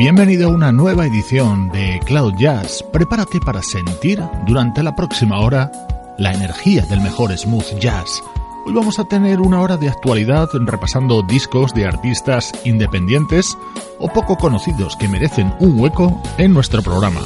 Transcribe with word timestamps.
Bienvenido 0.00 0.48
a 0.48 0.54
una 0.54 0.72
nueva 0.72 1.04
edición 1.04 1.68
de 1.68 2.00
Cloud 2.06 2.32
Jazz. 2.38 2.82
Prepárate 2.90 3.38
para 3.38 3.62
sentir 3.62 4.18
durante 4.46 4.82
la 4.82 4.96
próxima 4.96 5.40
hora 5.40 5.70
la 6.16 6.32
energía 6.32 6.86
del 6.86 7.02
mejor 7.02 7.36
smooth 7.36 7.78
jazz. 7.78 8.22
Hoy 8.64 8.72
vamos 8.72 8.98
a 8.98 9.04
tener 9.04 9.40
una 9.42 9.60
hora 9.60 9.76
de 9.76 9.90
actualidad 9.90 10.48
repasando 10.54 11.22
discos 11.22 11.74
de 11.74 11.84
artistas 11.84 12.50
independientes 12.64 13.58
o 13.98 14.10
poco 14.10 14.38
conocidos 14.38 14.96
que 14.96 15.06
merecen 15.06 15.52
un 15.60 15.78
hueco 15.78 16.18
en 16.38 16.54
nuestro 16.54 16.80
programa. 16.80 17.20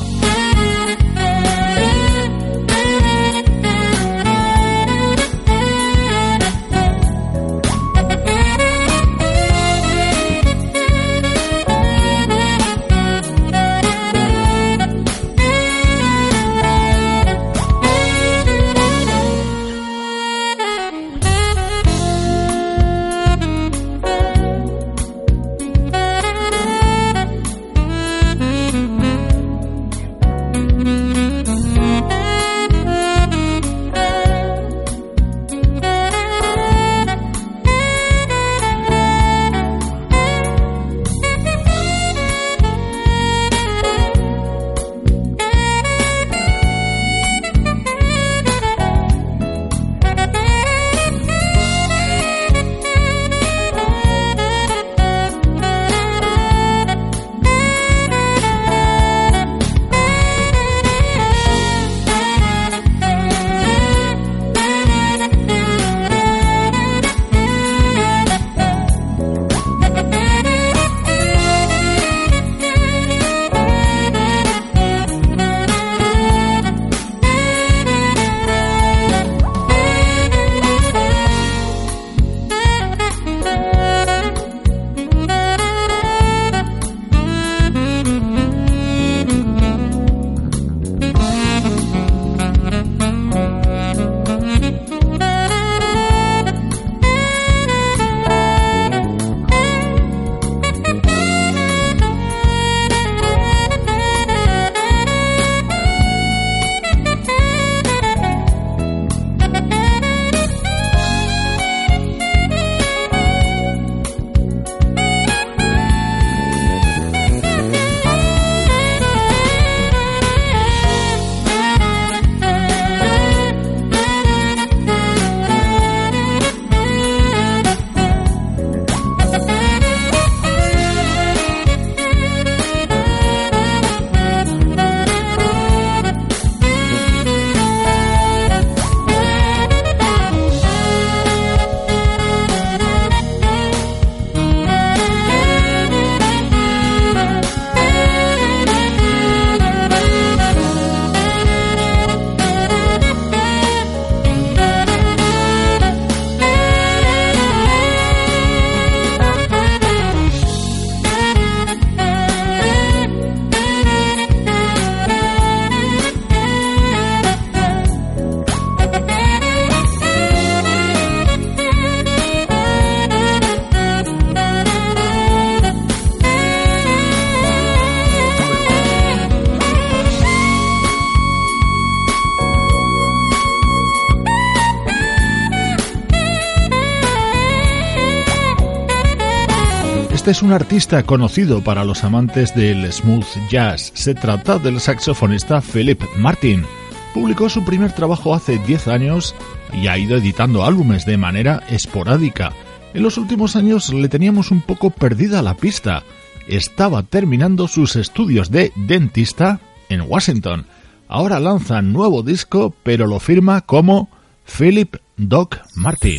Este 190.25 190.31
es 190.31 190.43
un 190.43 190.53
artista 190.53 191.03
conocido 191.03 191.63
para 191.63 191.85
los 191.85 192.03
amantes 192.03 192.55
del 192.55 192.91
smooth 192.91 193.27
jazz. 193.51 193.93
Se 193.93 194.15
trata 194.15 194.59
del 194.59 194.81
saxofonista 194.81 195.61
Philip 195.61 196.01
Martin. 196.17 196.65
Publicó 197.13 197.51
su 197.51 197.63
primer 197.63 197.93
trabajo 197.93 198.35
hace 198.35 198.57
10 198.57 198.89
años 198.89 199.35
y 199.71 199.87
ha 199.87 199.99
ido 199.99 200.17
editando 200.17 200.65
álbumes 200.65 201.05
de 201.05 201.19
manera 201.19 201.63
esporádica. 201.69 202.55
En 202.95 203.03
los 203.03 203.19
últimos 203.19 203.55
años 203.55 203.93
le 203.93 204.09
teníamos 204.09 204.51
un 204.51 204.63
poco 204.63 204.89
perdida 204.89 205.43
la 205.43 205.57
pista. 205.57 206.05
Estaba 206.49 207.03
terminando 207.03 207.69
sus 207.69 207.95
estudios 207.95 208.51
de 208.51 208.73
dentista 208.77 209.61
en 209.91 210.01
Washington. 210.09 210.65
Ahora 211.07 211.39
lanza 211.39 211.83
nuevo 211.83 212.23
disco, 212.23 212.75
pero 212.83 213.07
lo 213.07 213.21
firma 213.21 213.61
como 213.61 214.09
Philip 214.47 214.97
Doc 215.19 215.59
Martin. 215.75 216.17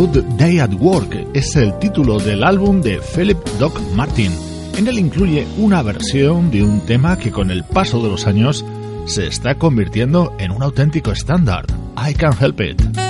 Good 0.00 0.38
Day 0.38 0.60
at 0.60 0.72
Work 0.78 1.14
es 1.34 1.54
el 1.56 1.78
título 1.78 2.18
del 2.18 2.42
álbum 2.42 2.80
de 2.80 3.02
Philip 3.14 3.36
Doc 3.58 3.78
Martin. 3.94 4.32
En 4.78 4.88
él 4.88 4.98
incluye 4.98 5.46
una 5.58 5.82
versión 5.82 6.50
de 6.50 6.62
un 6.62 6.80
tema 6.86 7.18
que 7.18 7.30
con 7.30 7.50
el 7.50 7.64
paso 7.64 8.02
de 8.02 8.08
los 8.08 8.26
años 8.26 8.64
se 9.04 9.26
está 9.26 9.56
convirtiendo 9.56 10.34
en 10.38 10.52
un 10.52 10.62
auténtico 10.62 11.12
estándar. 11.12 11.66
I 11.98 12.14
Can't 12.14 12.40
Help 12.40 12.62
It. 12.62 13.09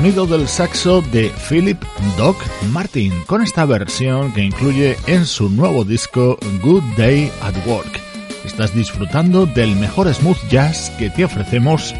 Sonido 0.00 0.26
del 0.26 0.48
saxo 0.48 1.02
de 1.12 1.30
Philip 1.46 1.78
Doc 2.16 2.34
Martin, 2.72 3.12
con 3.26 3.42
esta 3.42 3.66
versión 3.66 4.32
que 4.32 4.42
incluye 4.42 4.96
en 5.06 5.26
su 5.26 5.50
nuevo 5.50 5.84
disco 5.84 6.38
Good 6.62 6.82
Day 6.96 7.30
at 7.42 7.54
Work. 7.66 8.00
Estás 8.46 8.74
disfrutando 8.74 9.44
del 9.44 9.76
mejor 9.76 10.12
smooth 10.14 10.38
jazz 10.48 10.90
que 10.98 11.10
te 11.10 11.26
ofrecemos 11.26 11.94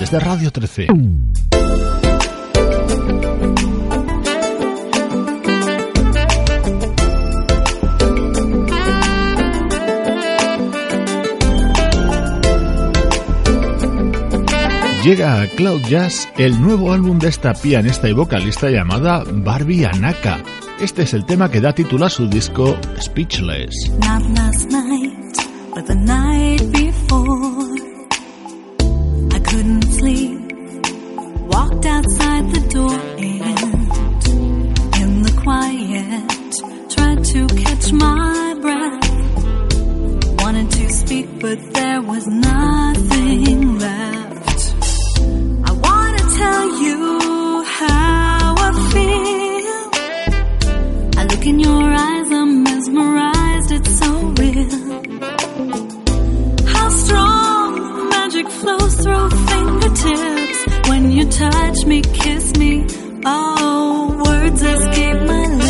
desde 0.00 0.18
Radio 0.18 0.50
13. 0.50 0.86
Llega 15.02 15.42
a 15.42 15.48
Cloud 15.48 15.82
Jazz 15.88 16.28
el 16.38 16.60
nuevo 16.60 16.92
álbum 16.92 17.18
de 17.18 17.28
esta 17.28 17.54
pianista 17.54 18.08
y 18.08 18.12
vocalista 18.12 18.70
llamada 18.70 19.24
Barbie 19.26 19.84
Anaka. 19.84 20.38
Este 20.80 21.02
es 21.02 21.12
el 21.14 21.24
tema 21.24 21.50
que 21.50 21.60
da 21.60 21.72
título 21.72 22.06
a 22.06 22.10
su 22.10 22.28
disco 22.28 22.76
Speechless. 23.00 23.74
Not 23.98 24.22
last 24.36 24.70
night, 24.70 25.36
but 25.74 25.86
the 25.86 25.94
night 25.96 26.62
before. 26.70 27.68
I 29.34 29.40
couldn't 29.40 29.84
sleep. 29.92 30.38
Walked 31.48 31.84
outside 31.84 32.52
the 32.52 32.60
door 32.72 33.00
and 33.18 33.58
in 35.00 35.22
the 35.22 35.32
quiet 35.42 36.30
tried 36.90 37.24
to 37.24 37.46
catch 37.64 37.92
my 37.92 38.54
breath. 38.60 39.10
Wanted 40.42 40.70
to 40.70 40.92
speak, 40.92 41.26
but 41.40 41.58
there 41.74 42.02
was 42.02 42.26
nothing 42.28 43.78
left. 43.78 44.21
you 46.82 47.62
how 47.64 48.54
I 48.66 48.70
feel. 48.92 49.82
I 51.20 51.24
look 51.30 51.44
in 51.46 51.58
your 51.60 51.84
eyes, 52.08 52.28
I'm 52.30 52.62
mesmerized, 52.64 53.70
it's 53.76 53.98
so 54.00 54.10
real. 54.40 54.70
How 56.74 56.88
strong 56.88 58.08
magic 58.10 58.48
flows 58.48 58.94
through 59.02 59.30
fingertips. 59.50 60.58
When 60.88 61.12
you 61.12 61.24
touch 61.30 61.78
me, 61.86 62.02
kiss 62.02 62.56
me, 62.56 62.86
oh, 63.24 64.22
words 64.24 64.62
escape 64.62 65.20
my 65.32 65.46
lips. 65.46 65.61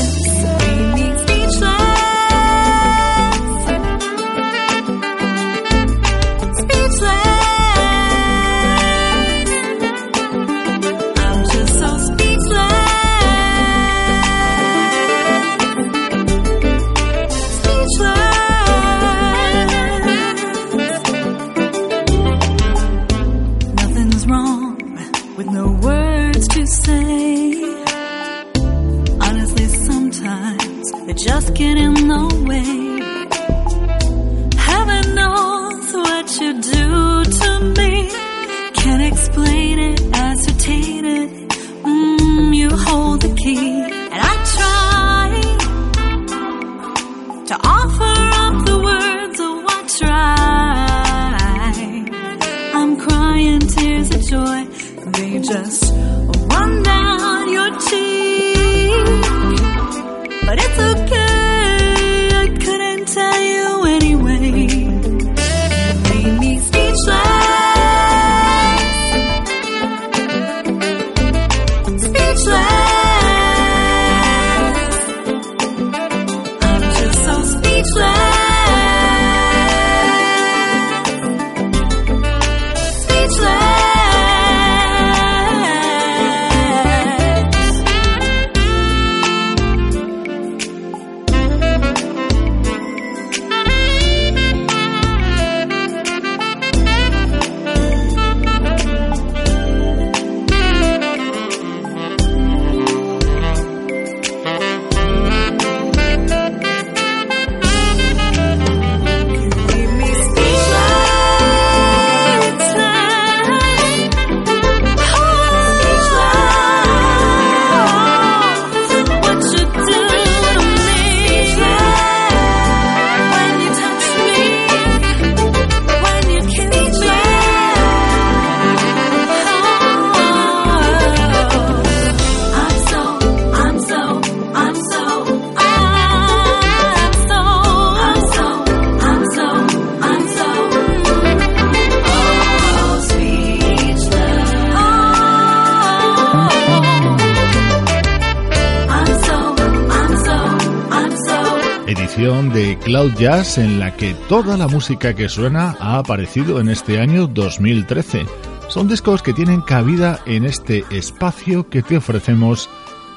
de 152.23 152.79
Cloud 152.79 153.15
Jazz 153.19 153.59
en 153.59 153.81
la 153.81 153.97
que 153.97 154.15
toda 154.29 154.57
la 154.57 154.69
música 154.69 155.13
que 155.13 155.29
suena 155.29 155.77
ha 155.81 155.99
aparecido 155.99 156.61
en 156.61 156.69
este 156.69 157.01
año 157.01 157.27
2013. 157.27 158.27
Son 158.69 158.87
discos 158.87 159.25
que 159.25 159.33
tienen 159.33 159.61
cabida 159.61 160.21
en 160.25 160.45
este 160.45 160.85
espacio 160.91 161.69
que 161.69 161.83
te 161.83 161.97
ofrecemos 161.97 162.71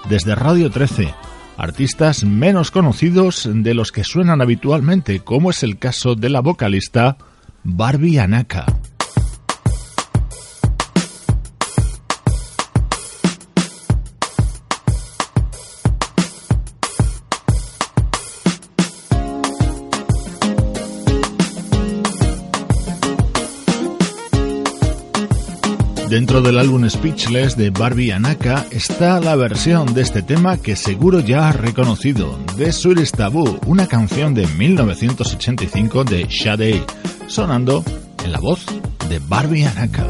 desde 0.09 0.33
Radio 0.33 0.71
13. 0.71 1.13
Artistas 1.55 2.24
menos 2.24 2.71
conocidos 2.71 3.47
de 3.47 3.75
los 3.75 3.91
que 3.91 4.03
suenan 4.03 4.41
habitualmente, 4.41 5.19
como 5.19 5.51
es 5.51 5.62
el 5.62 5.77
caso 5.77 6.15
de 6.15 6.29
la 6.29 6.39
vocalista 6.39 7.17
Barbie 7.63 8.17
Anaka. 8.17 8.65
Dentro 26.15 26.41
del 26.41 26.57
álbum 26.60 26.89
Speechless 26.89 27.57
de 27.57 27.72
Barbie 27.72 28.13
Anaka 28.13 28.65
está 28.72 29.19
la 29.19 29.36
versión 29.36 29.93
de 29.93 30.01
este 30.01 30.22
tema 30.22 30.55
que 30.57 30.77
seguro 30.77 31.19
ya 31.19 31.50
has 31.50 31.57
reconocido, 31.57 32.39
The 32.55 32.72
Sweetest 32.72 33.17
Taboo, 33.17 33.60
una 33.65 33.86
canción 33.86 34.34
de 34.34 34.48
1985 34.48 36.05
de 36.05 36.29
Sade, 36.31 36.86
sonando 37.27 37.84
en 38.24 38.31
la 38.31 38.39
voz 38.39 38.65
de 39.10 39.19
Barbie 39.27 39.65
Anaka. 39.65 40.07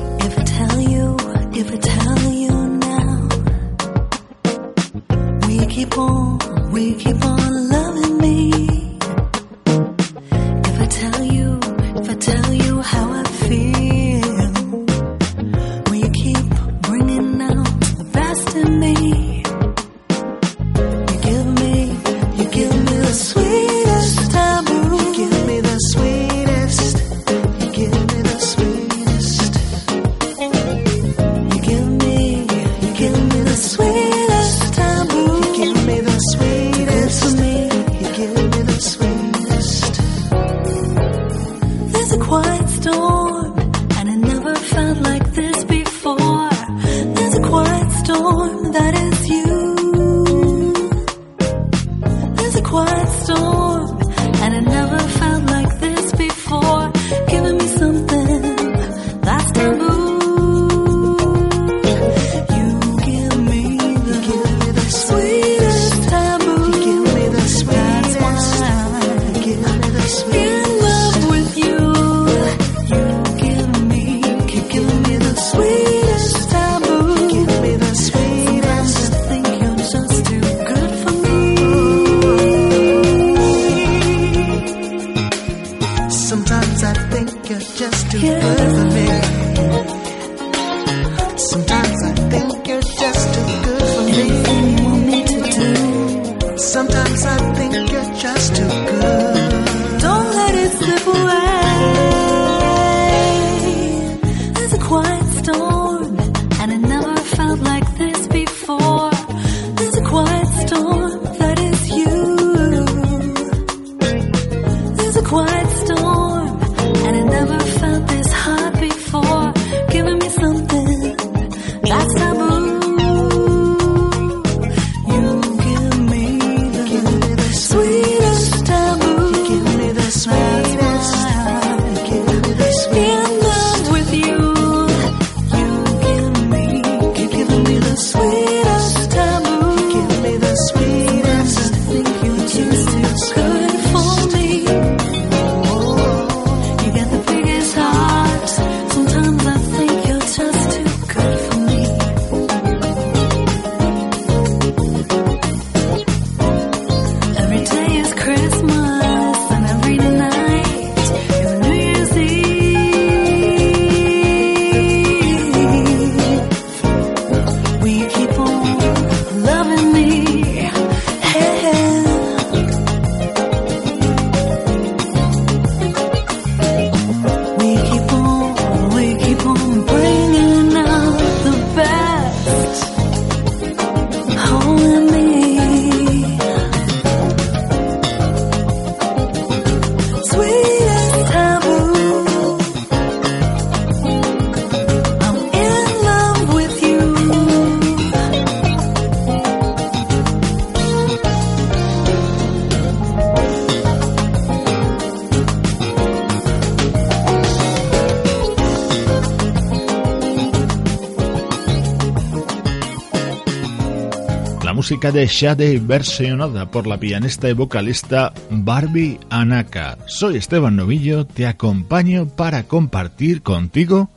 De 215.11 215.27
Shade 215.27 215.79
versionada 215.79 216.71
por 216.71 216.87
la 216.87 216.99
pianista 216.99 217.49
y 217.49 217.53
vocalista 217.53 218.33
Barbie 218.49 219.19
Anaka. 219.29 219.97
Soy 220.07 220.37
Esteban 220.37 220.75
Novillo, 220.75 221.25
te 221.25 221.45
acompaño 221.45 222.27
para 222.27 222.63
compartir 222.63 223.41
contigo 223.41 224.09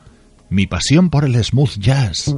mi 0.49 0.67
pasión 0.67 1.11
por 1.11 1.25
el 1.25 1.43
smooth 1.43 1.79
jazz. 1.79 2.35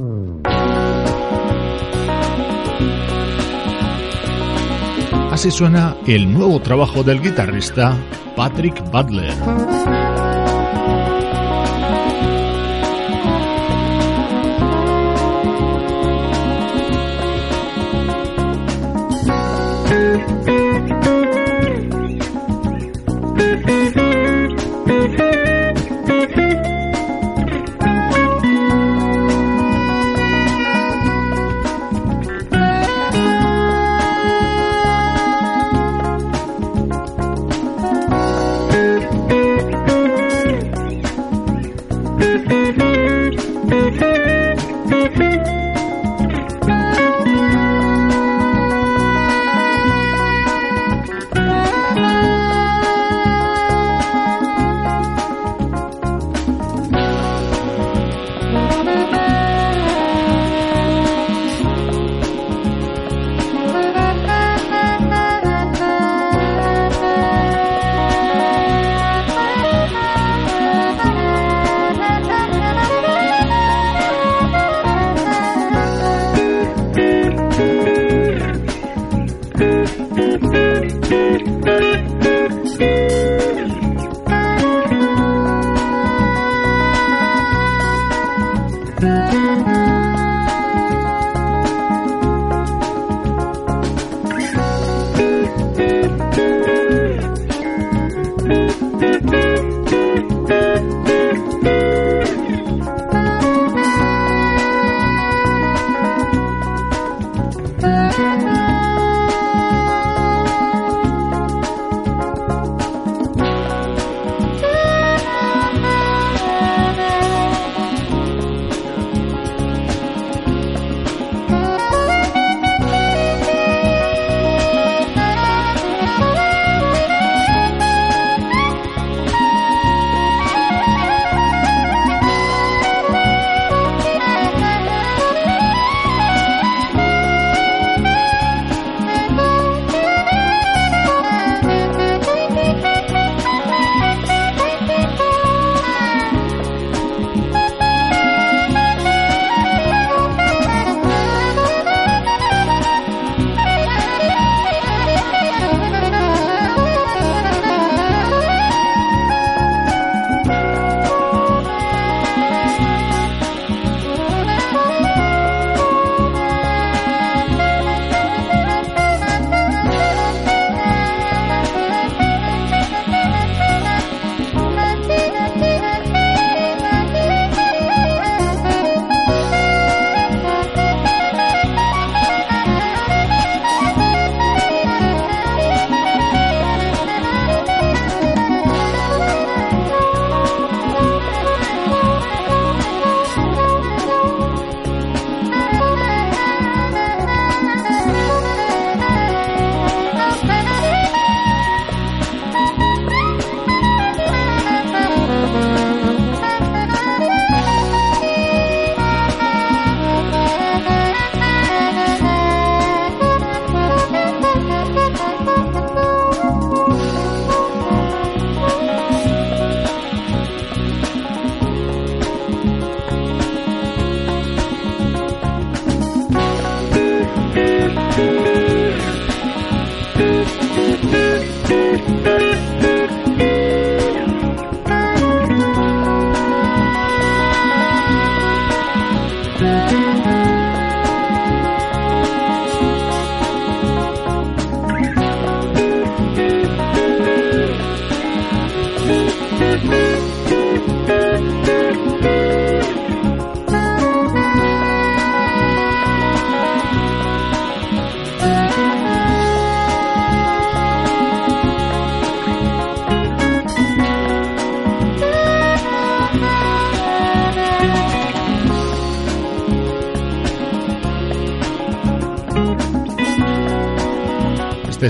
Así 5.31 5.49
suena 5.49 5.95
el 6.05 6.31
nuevo 6.31 6.61
trabajo 6.61 7.03
del 7.03 7.21
guitarrista 7.21 7.97
Patrick 8.35 8.83
Butler. 8.91 10.10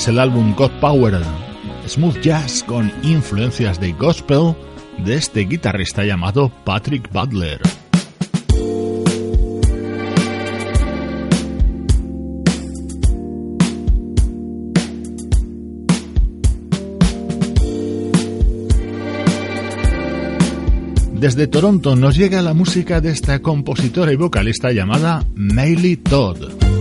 es 0.01 0.07
el 0.07 0.17
álbum 0.17 0.55
God 0.55 0.71
Power, 0.79 1.21
smooth 1.87 2.21
jazz 2.21 2.63
con 2.63 2.91
influencias 3.03 3.79
de 3.79 3.91
gospel 3.91 4.55
de 5.05 5.13
este 5.13 5.41
guitarrista 5.41 6.03
llamado 6.03 6.51
Patrick 6.65 7.11
Butler. 7.11 7.61
Desde 21.13 21.45
Toronto 21.45 21.95
nos 21.95 22.15
llega 22.15 22.41
la 22.41 22.55
música 22.55 23.01
de 23.01 23.11
esta 23.11 23.39
compositora 23.43 24.11
y 24.11 24.15
vocalista 24.15 24.71
llamada 24.71 25.23
Maylie 25.35 25.97
Todd. 25.97 26.80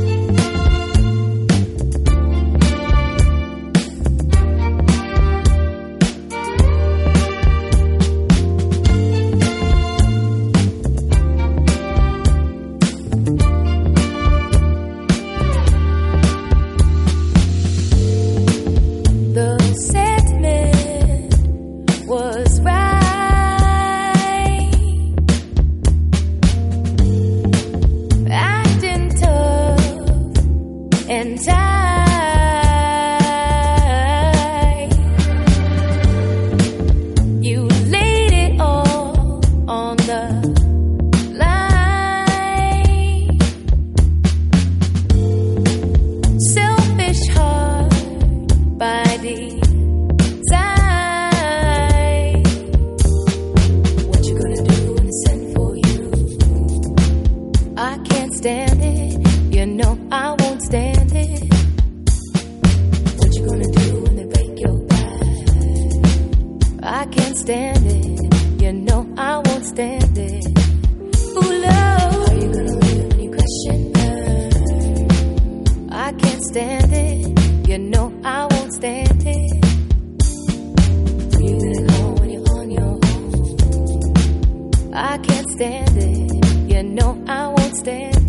know 87.01 87.25
I 87.27 87.49
won't 87.49 87.77
stand. 87.77 88.20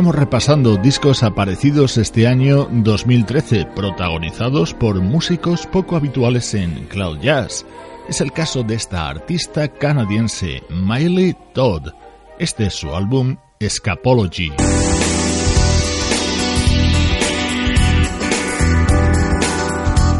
Estamos 0.00 0.16
repasando 0.18 0.76
discos 0.78 1.22
aparecidos 1.22 1.98
este 1.98 2.26
año 2.26 2.66
2013, 2.72 3.66
protagonizados 3.76 4.72
por 4.72 4.98
músicos 5.02 5.66
poco 5.66 5.94
habituales 5.94 6.54
en 6.54 6.86
Cloud 6.86 7.18
Jazz. 7.20 7.66
Es 8.08 8.22
el 8.22 8.32
caso 8.32 8.62
de 8.62 8.76
esta 8.76 9.10
artista 9.10 9.68
canadiense, 9.68 10.62
Miley 10.70 11.36
Todd. 11.52 11.88
Este 12.38 12.68
es 12.68 12.74
su 12.76 12.96
álbum 12.96 13.36
Scapology. 13.62 14.50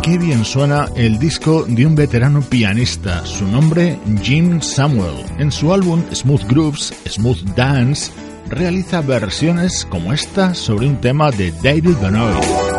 Qué 0.03 0.19
bien 0.19 0.45
suena 0.45 0.89
el 0.95 1.19
disco 1.19 1.65
de 1.67 1.87
un 1.87 1.95
veterano 1.95 2.43
pianista, 2.43 3.25
su 3.25 3.47
nombre 3.47 3.99
Jim 4.23 4.61
Samuel. 4.61 5.25
En 5.39 5.51
su 5.51 5.73
álbum 5.73 6.03
Smooth 6.13 6.45
Grooves, 6.49 6.93
Smooth 7.07 7.55
Dance, 7.57 8.13
realiza 8.51 9.01
versiones 9.01 9.87
como 9.89 10.13
esta 10.13 10.55
sobre 10.55 10.87
un 10.87 11.01
tema 11.01 11.31
de 11.31 11.53
David 11.53 11.97
Benoit. 12.03 12.70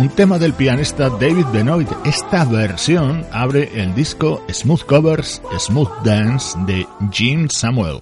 Un 0.00 0.08
tema 0.08 0.38
del 0.38 0.54
pianista 0.54 1.10
David 1.10 1.44
Benoit. 1.52 1.88
Esta 2.06 2.46
versión 2.46 3.22
abre 3.32 3.70
el 3.74 3.94
disco 3.94 4.42
Smooth 4.50 4.84
Covers, 4.84 5.42
Smooth 5.58 5.90
Dance 6.02 6.58
de 6.66 6.86
Jim 7.12 7.48
Samuel. 7.50 7.98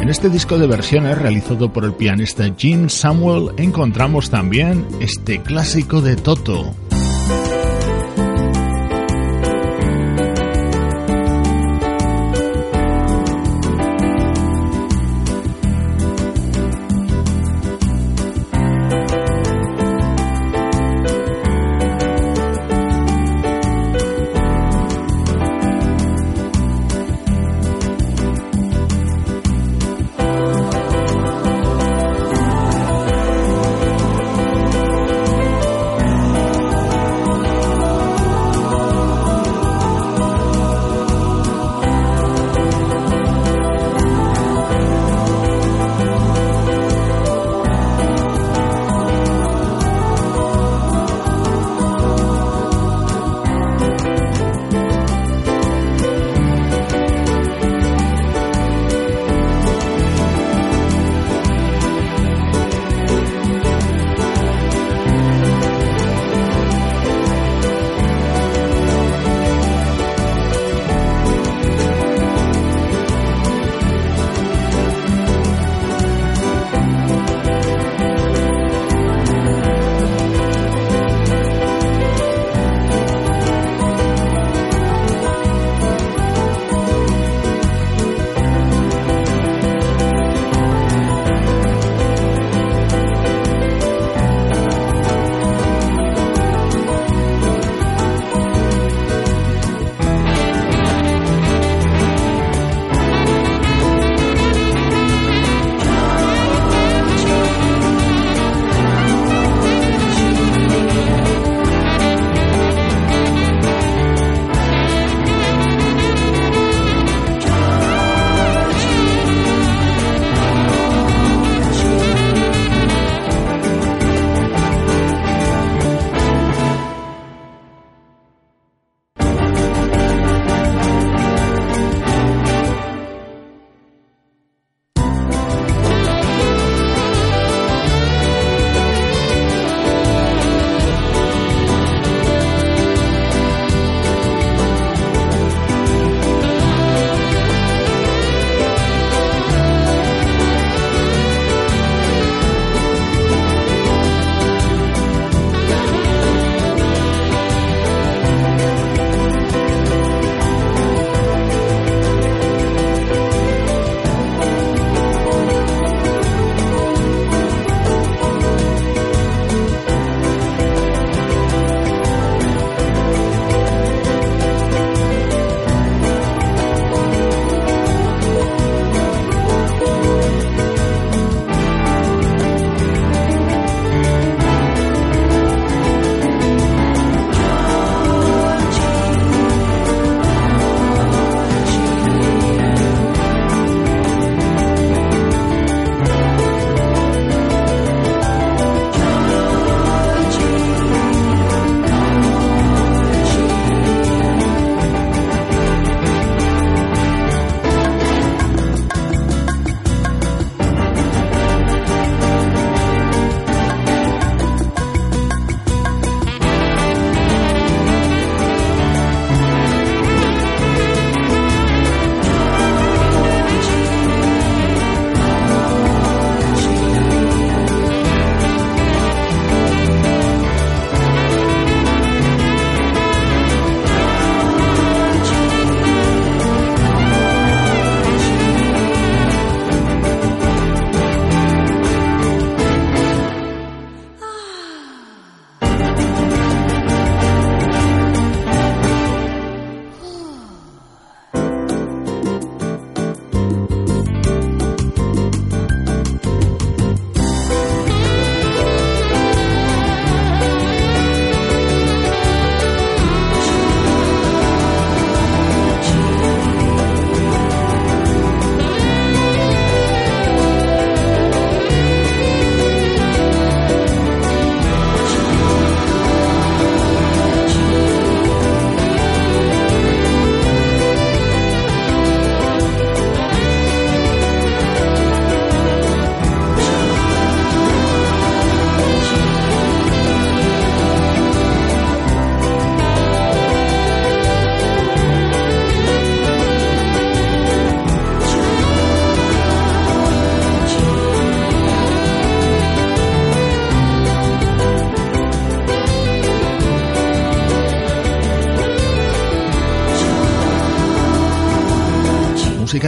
En 0.00 0.08
este 0.08 0.30
disco 0.30 0.56
de 0.56 0.66
versiones 0.66 1.18
realizado 1.18 1.70
por 1.70 1.84
el 1.84 1.92
pianista 1.92 2.44
Jim 2.56 2.88
Samuel 2.88 3.50
encontramos 3.58 4.30
también 4.30 4.86
este 4.98 5.42
clásico 5.42 6.00
de 6.00 6.16
Toto. 6.16 6.74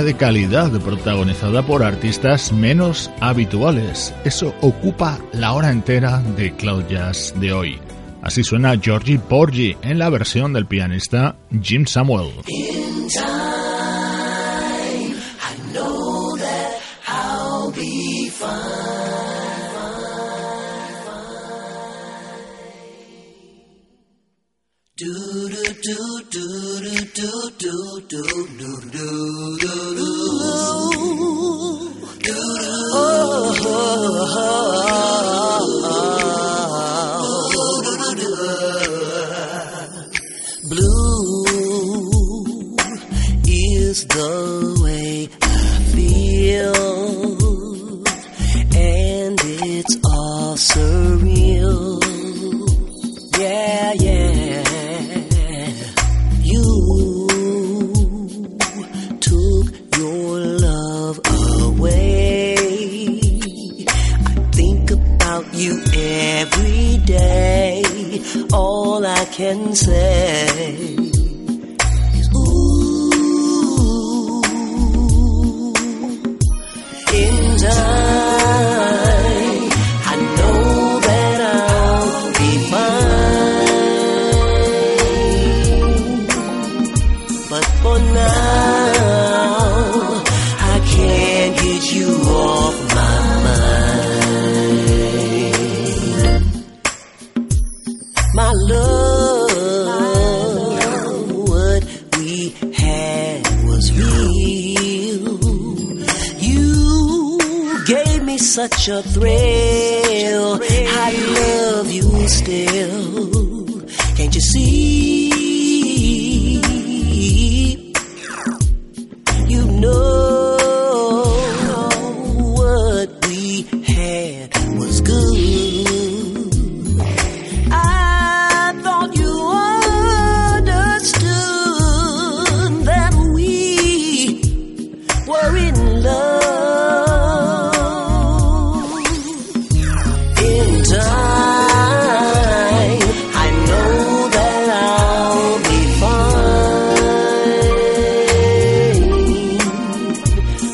De 0.03 0.15
calidad 0.15 0.71
protagonizada 0.81 1.63
por 1.63 1.83
artistas 1.83 2.53
menos 2.53 3.11
habituales. 3.21 4.15
Eso 4.25 4.55
ocupa 4.61 5.19
la 5.33 5.53
hora 5.53 5.71
entera 5.71 6.19
de 6.37 6.53
Cloud 6.55 6.85
Jazz 6.89 7.35
de 7.39 7.53
hoy. 7.53 7.79
Así 8.23 8.43
suena 8.43 8.77
Georgie 8.79 9.19
Porgy 9.19 9.77
en 9.83 9.99
la 9.99 10.11
versión 10.11 10.53
del 10.53 10.67
pianista 10.67 11.37
Jim 11.63 11.87
Samuel. 11.87 12.31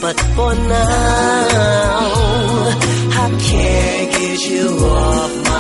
But 0.03 0.19
for 0.35 0.53
now, 0.57 2.01
I 3.23 3.31
can't 3.39 4.11
get 4.11 4.41
you 4.51 4.67
off 4.81 5.33
my 5.45 5.52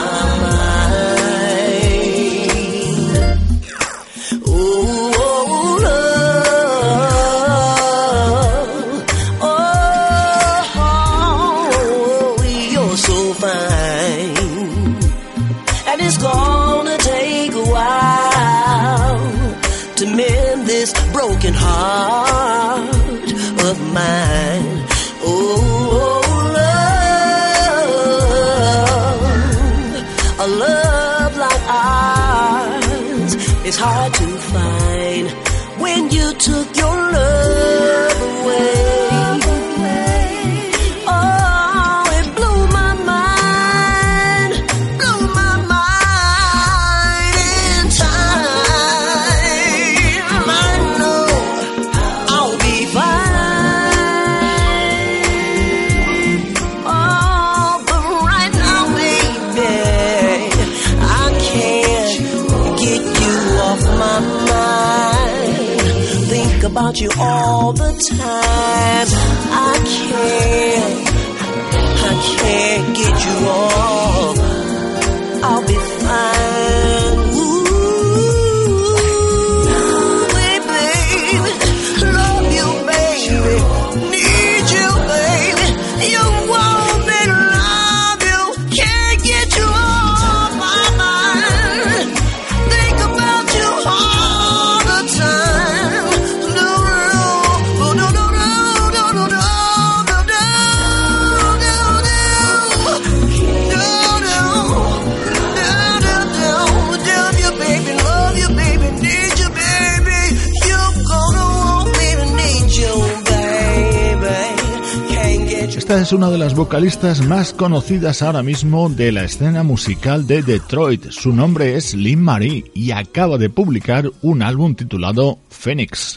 es 116.00 116.12
una 116.12 116.30
de 116.30 116.38
las 116.38 116.54
vocalistas 116.54 117.20
más 117.26 117.52
conocidas 117.52 118.22
ahora 118.22 118.42
mismo 118.42 118.88
de 118.88 119.12
la 119.12 119.24
escena 119.24 119.62
musical 119.62 120.26
de 120.26 120.42
Detroit. 120.42 121.10
Su 121.10 121.32
nombre 121.32 121.76
es 121.76 121.94
Lynn 121.94 122.22
Marie 122.22 122.64
y 122.72 122.92
acaba 122.92 123.36
de 123.36 123.50
publicar 123.50 124.10
un 124.22 124.42
álbum 124.42 124.74
titulado 124.74 125.38
Phoenix. 125.50 126.16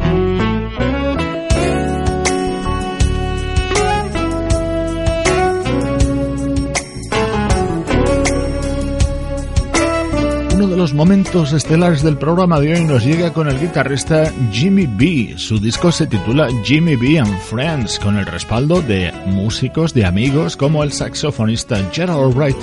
Los 10.86 10.94
momentos 10.94 11.52
estelares 11.52 12.04
del 12.04 12.16
programa 12.16 12.60
de 12.60 12.76
hoy 12.76 12.84
nos 12.84 13.04
llega 13.04 13.34
con 13.34 13.48
el 13.48 13.60
guitarrista 13.60 14.32
Jimmy 14.52 14.86
B. 14.86 15.34
Su 15.36 15.58
disco 15.58 15.92
se 15.92 16.06
titula 16.06 16.48
Jimmy 16.64 16.96
B 16.96 17.18
and 17.18 17.40
Friends, 17.40 17.98
con 17.98 18.20
el 18.20 18.26
respaldo 18.28 18.84
de 18.84 19.12
músicos, 19.26 19.96
de 19.96 20.06
amigos 20.06 20.56
como 20.56 20.84
el 20.84 20.92
saxofonista 20.92 21.78
Gerald 21.92 22.36
Wright 22.36 22.58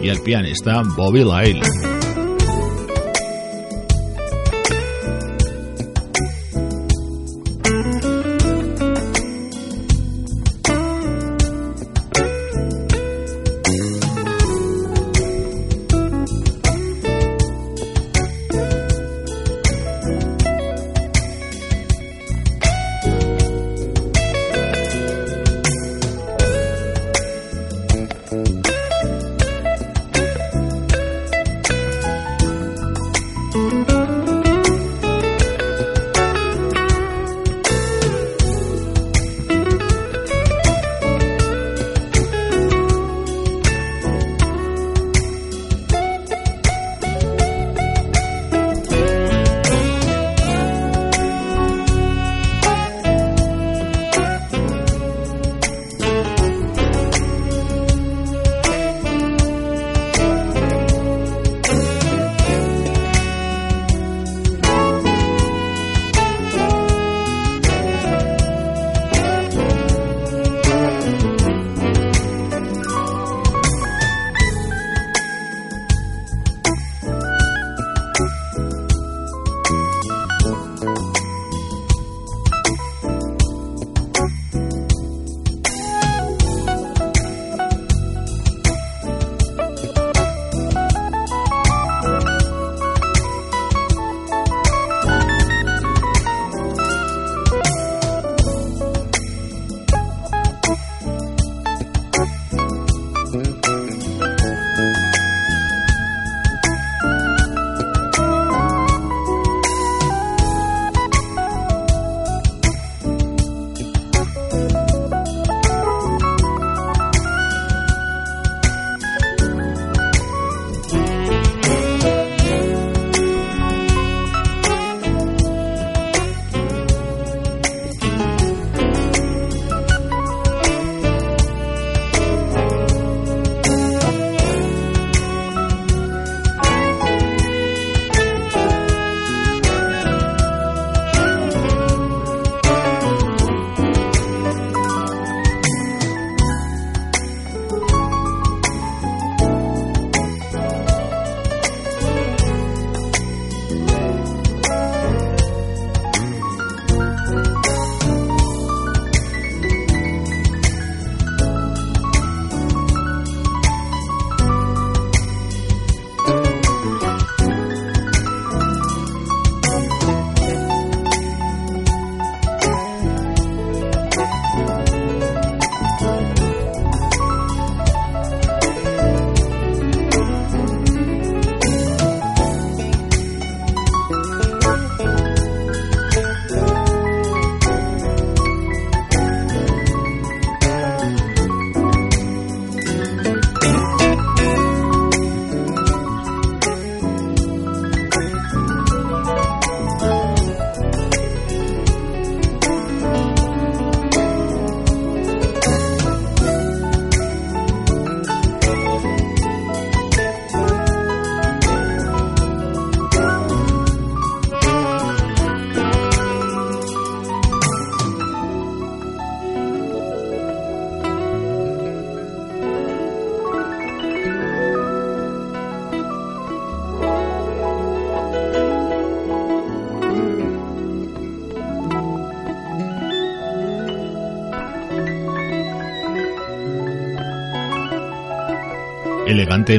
y 0.00 0.08
el 0.08 0.22
pianista 0.22 0.82
Bobby 0.96 1.24
Lyle. 1.24 1.93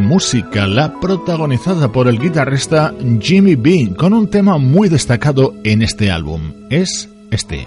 Música, 0.02 0.68
la 0.68 1.00
protagonizada 1.02 1.92
por 1.92 2.08
el 2.08 2.18
guitarrista 2.18 2.94
Jimmy 3.20 3.56
B, 3.56 3.94
con 3.98 4.14
un 4.14 4.30
tema 4.30 4.58
muy 4.58 4.88
destacado 4.88 5.54
en 5.64 5.82
este 5.82 6.12
álbum. 6.12 6.54
Es 6.70 7.10
este. 7.30 7.66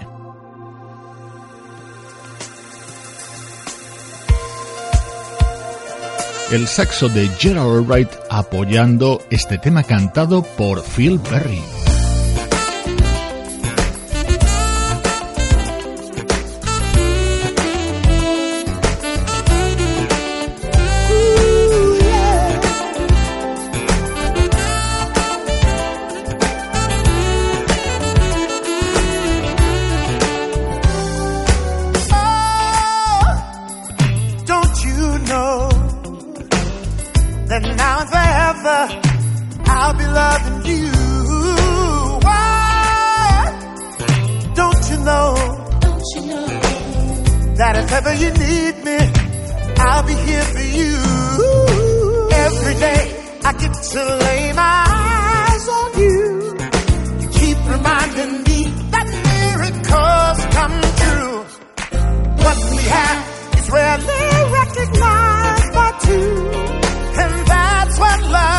El 6.51 6.67
saxo 6.67 7.09
de 7.09 7.27
Gerald 7.37 7.87
Wright 7.87 8.09
apoyando 8.31 9.21
este 9.29 9.59
tema 9.59 9.83
cantado 9.83 10.41
por 10.57 10.83
Phil 10.83 11.19
Perry. 11.19 11.78
If 47.79 47.91
ever 47.91 48.13
you 48.13 48.29
need 48.31 48.75
me, 48.87 48.99
I'll 49.77 50.03
be 50.03 50.13
here 50.13 50.47
for 50.55 50.65
you. 50.79 50.95
Every 52.45 52.75
day 52.87 53.01
I 53.45 53.51
get 53.61 53.73
to 53.93 54.01
lay 54.25 54.53
my 54.53 54.77
eyes 54.87 55.65
on 55.79 55.89
you. 56.03 56.19
You 57.21 57.29
keep 57.39 57.57
reminding 57.75 58.33
me 58.47 58.59
that 58.93 59.07
miracles 59.31 60.39
come 60.57 60.77
true. 61.01 61.39
What 62.43 62.57
we 62.71 62.77
have 62.95 63.19
is 63.59 63.69
rarely 63.69 64.25
recognized 64.59 65.73
by 65.77 65.89
two. 66.07 66.31
And 67.23 67.33
that's 67.47 67.99
what 67.99 68.19
love 68.23 68.58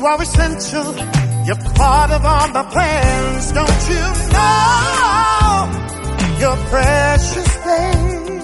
You 0.00 0.06
are 0.06 0.22
essential. 0.22 0.96
You're 1.44 1.56
part 1.74 2.10
of 2.10 2.24
all 2.24 2.48
my 2.48 2.62
plans, 2.72 3.52
don't 3.52 3.88
you 3.90 4.06
know? 4.32 5.68
You're 6.40 6.56
precious, 6.72 7.56
baby. 7.68 8.40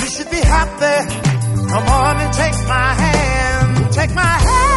You 0.00 0.08
should 0.08 0.30
be 0.30 0.40
happy. 0.40 1.04
Come 1.68 1.86
on 1.86 2.16
and 2.16 2.32
take 2.32 2.66
my 2.66 2.94
hand. 2.94 3.92
Take 3.92 4.14
my 4.14 4.22
hand. 4.22 4.69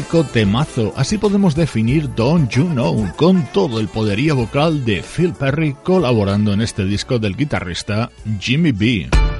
Temazo, 0.00 0.94
así 0.96 1.18
podemos 1.18 1.54
definir 1.54 2.14
Don't 2.14 2.50
You 2.50 2.64
Know, 2.64 3.12
con 3.16 3.44
todo 3.52 3.78
el 3.78 3.88
poderío 3.88 4.34
vocal 4.34 4.86
de 4.86 5.02
Phil 5.02 5.34
Perry 5.34 5.76
colaborando 5.82 6.54
en 6.54 6.62
este 6.62 6.84
disco 6.86 7.18
del 7.18 7.36
guitarrista 7.36 8.10
Jimmy 8.40 8.72
B. 8.72 9.31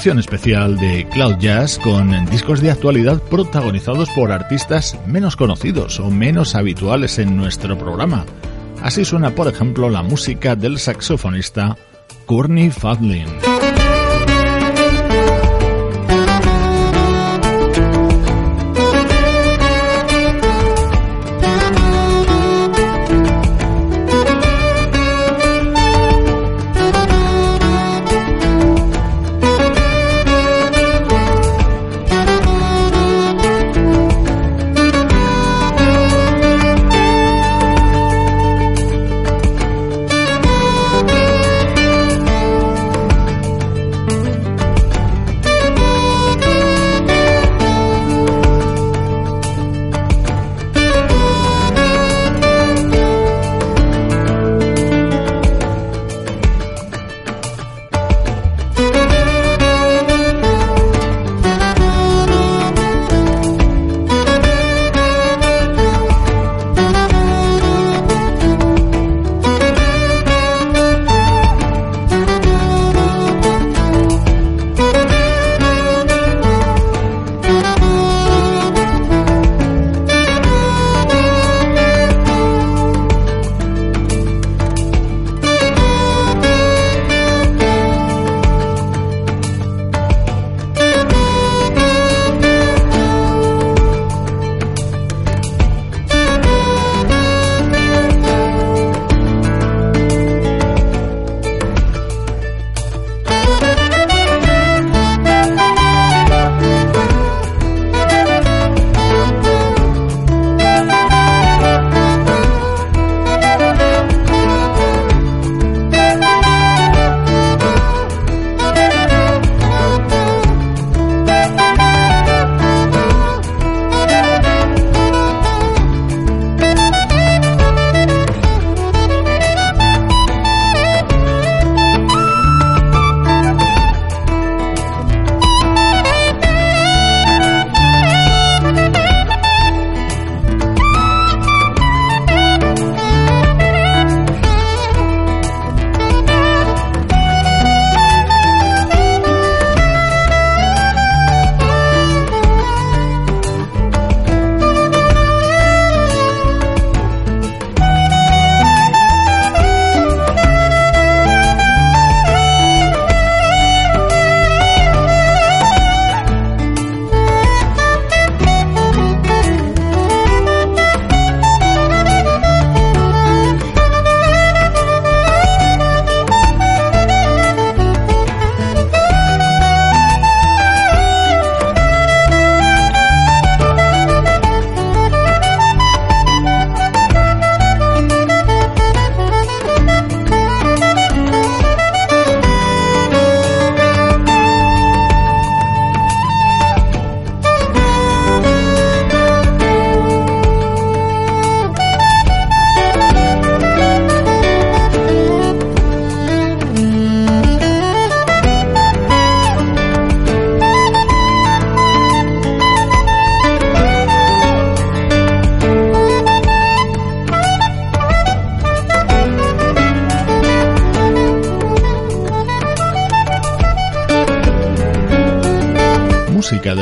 Edición 0.00 0.18
especial 0.18 0.78
de 0.78 1.06
Cloud 1.12 1.36
Jazz 1.40 1.78
con 1.78 2.24
discos 2.30 2.62
de 2.62 2.70
actualidad 2.70 3.20
protagonizados 3.24 4.08
por 4.08 4.32
artistas 4.32 4.98
menos 5.06 5.36
conocidos 5.36 6.00
o 6.00 6.10
menos 6.10 6.54
habituales 6.54 7.18
en 7.18 7.36
nuestro 7.36 7.76
programa. 7.76 8.24
Así 8.82 9.04
suena, 9.04 9.34
por 9.34 9.46
ejemplo, 9.46 9.90
la 9.90 10.02
música 10.02 10.56
del 10.56 10.78
saxofonista 10.78 11.76
Courtney 12.24 12.70
Fadlin. 12.70 13.49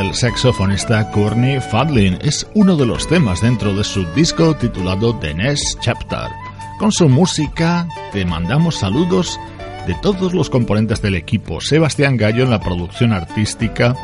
El 0.08 0.14
saxofonista 0.14 1.10
Courtney 1.10 1.60
Fadlin. 1.60 2.16
Es 2.22 2.46
uno 2.54 2.76
de 2.76 2.86
los 2.86 3.06
temas 3.06 3.42
dentro 3.42 3.74
de 3.74 3.84
su 3.84 4.06
disco 4.14 4.56
titulado 4.56 5.14
The 5.16 5.34
Next 5.34 5.80
Chapter. 5.80 6.30
Con 6.78 6.92
su 6.92 7.10
música 7.10 7.86
te 8.10 8.24
mandamos 8.24 8.76
saludos 8.76 9.38
de 9.86 9.94
todos 10.00 10.32
los 10.32 10.48
componentes 10.48 11.02
del 11.02 11.14
equipo. 11.14 11.60
Sebastián 11.60 12.16
Gallo 12.16 12.44
en 12.44 12.48
la 12.48 12.58
producción 12.58 13.12
artística, 13.12 13.94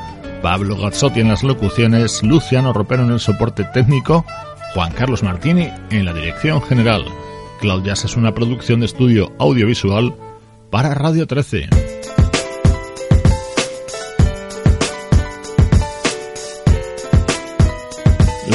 Pablo 0.43 0.77
Gazzotti 0.77 1.21
en 1.21 1.29
las 1.29 1.43
locuciones, 1.43 2.23
Luciano 2.23 2.75
Ropero 2.75 3.05
en 3.05 3.13
el 3.13 3.21
soporte 3.21 3.65
técnico, 3.65 4.27
Juan 4.75 4.93
Carlos 4.93 5.23
Martini 5.23 5.71
en 5.91 6.05
la 6.05 6.13
dirección 6.13 6.61
general. 6.61 7.07
Claudias 7.61 8.05
es 8.05 8.15
una 8.15 8.35
producción 8.35 8.81
de 8.81 8.87
estudio 8.87 9.33
audiovisual 9.39 10.15
para 10.71 10.93
Radio 10.93 11.27
13. 11.27 11.84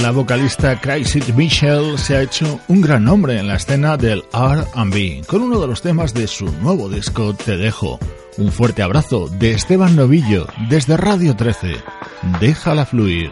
la 0.10 0.14
vocalista 0.16 0.82
Crazy 0.82 1.22
Mitchell 1.34 1.95
se 1.99 2.16
ha 2.16 2.24
hecho 2.24 2.60
un 2.68 2.82
gran 2.82 3.03
nombre 3.03 3.38
en 3.38 3.47
la 3.47 3.57
escena 3.57 3.95
del 3.95 4.24
RB 4.34 5.24
con 5.28 5.43
uno 5.43 5.60
de 5.60 5.68
los 5.68 5.84
temas 5.84 6.16
de 6.16 6.26
su 6.26 6.51
nuevo 6.64 6.89
disco 6.89 7.36
Te 7.36 7.57
Dejo. 7.57 7.99
Un 8.39 8.51
fuerte 8.51 8.82
abrazo 8.82 9.28
de 9.28 9.51
Esteban 9.51 9.95
Novillo 9.95 10.47
desde 10.68 10.97
Radio 10.97 11.36
13. 11.36 11.76
Déjala 12.39 12.88
fluir. 12.88 13.30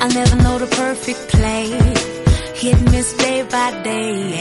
I'll 0.00 0.08
never 0.08 0.36
know 0.42 0.58
the 0.58 0.66
perfect. 0.66 1.32
get 2.62 2.78
day 3.16 3.42
by 3.42 3.82
day, 3.82 4.40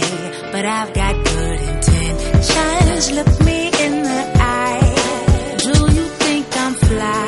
but 0.52 0.64
I've 0.64 0.94
got 0.94 1.16
good 1.26 1.60
intentions. 1.60 3.12
Look 3.14 3.40
me 3.44 3.66
in 3.86 4.04
the 4.04 4.24
eye. 4.38 5.58
Do 5.58 5.80
you 5.96 6.06
think 6.24 6.46
I'm 6.56 6.74
fly? 6.76 7.28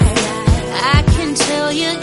I 0.96 1.04
can 1.16 1.34
tell 1.34 1.72
you. 1.74 2.03